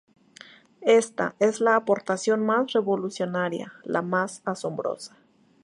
Ésta 0.97 1.35
es 1.37 1.61
la 1.61 1.75
aportación 1.75 2.43
más 2.43 2.73
revolucionaria, 2.73 3.73
la 3.83 4.01
más 4.01 4.41
asombrosa. 4.45 5.15